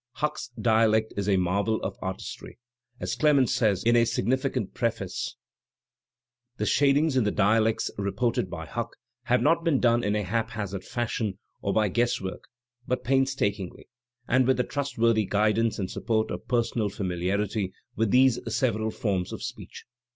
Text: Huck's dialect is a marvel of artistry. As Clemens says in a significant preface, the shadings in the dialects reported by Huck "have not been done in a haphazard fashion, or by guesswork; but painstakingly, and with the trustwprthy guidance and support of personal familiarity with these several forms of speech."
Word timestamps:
Huck's 0.13 0.49
dialect 0.59 1.13
is 1.15 1.29
a 1.29 1.37
marvel 1.37 1.79
of 1.83 1.95
artistry. 2.01 2.57
As 2.99 3.13
Clemens 3.13 3.53
says 3.53 3.83
in 3.83 3.95
a 3.95 4.03
significant 4.05 4.73
preface, 4.73 5.35
the 6.57 6.65
shadings 6.65 7.15
in 7.15 7.23
the 7.23 7.29
dialects 7.29 7.91
reported 7.99 8.49
by 8.49 8.65
Huck 8.65 8.95
"have 9.25 9.43
not 9.43 9.63
been 9.63 9.79
done 9.79 10.03
in 10.03 10.15
a 10.15 10.23
haphazard 10.23 10.83
fashion, 10.83 11.37
or 11.61 11.71
by 11.71 11.87
guesswork; 11.87 12.45
but 12.87 13.03
painstakingly, 13.03 13.89
and 14.27 14.47
with 14.47 14.57
the 14.57 14.63
trustwprthy 14.63 15.29
guidance 15.29 15.77
and 15.77 15.91
support 15.91 16.31
of 16.31 16.47
personal 16.47 16.89
familiarity 16.89 17.71
with 17.95 18.09
these 18.09 18.39
several 18.51 18.89
forms 18.89 19.31
of 19.31 19.43
speech." 19.43 19.85